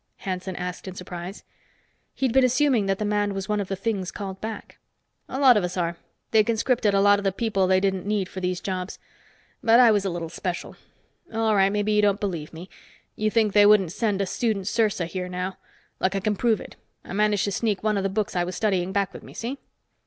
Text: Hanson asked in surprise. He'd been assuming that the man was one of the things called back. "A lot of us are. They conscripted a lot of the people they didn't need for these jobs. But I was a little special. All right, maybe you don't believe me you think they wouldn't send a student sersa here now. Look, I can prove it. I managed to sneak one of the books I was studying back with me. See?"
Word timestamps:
Hanson 0.17 0.55
asked 0.55 0.87
in 0.87 0.95
surprise. 0.95 1.43
He'd 2.15 2.33
been 2.33 2.43
assuming 2.43 2.87
that 2.87 2.97
the 2.97 3.05
man 3.05 3.35
was 3.35 3.47
one 3.47 3.59
of 3.61 3.67
the 3.67 3.75
things 3.75 4.09
called 4.09 4.41
back. 4.41 4.79
"A 5.29 5.37
lot 5.39 5.57
of 5.57 5.63
us 5.63 5.77
are. 5.77 5.95
They 6.31 6.43
conscripted 6.43 6.95
a 6.95 6.99
lot 6.99 7.19
of 7.19 7.23
the 7.23 7.31
people 7.31 7.67
they 7.67 7.79
didn't 7.79 8.07
need 8.07 8.27
for 8.27 8.39
these 8.39 8.61
jobs. 8.61 8.97
But 9.63 9.79
I 9.79 9.91
was 9.91 10.03
a 10.03 10.09
little 10.09 10.29
special. 10.29 10.75
All 11.31 11.55
right, 11.55 11.69
maybe 11.71 11.91
you 11.91 12.01
don't 12.01 12.19
believe 12.19 12.51
me 12.51 12.67
you 13.15 13.29
think 13.29 13.53
they 13.53 13.67
wouldn't 13.67 13.91
send 13.91 14.21
a 14.21 14.25
student 14.25 14.65
sersa 14.65 15.05
here 15.05 15.29
now. 15.29 15.59
Look, 15.99 16.15
I 16.15 16.19
can 16.19 16.35
prove 16.35 16.59
it. 16.59 16.77
I 17.05 17.13
managed 17.13 17.43
to 17.43 17.51
sneak 17.51 17.83
one 17.83 17.95
of 17.95 18.01
the 18.01 18.09
books 18.09 18.35
I 18.35 18.43
was 18.43 18.55
studying 18.55 18.91
back 18.91 19.13
with 19.13 19.21
me. 19.21 19.35
See?" 19.35 19.59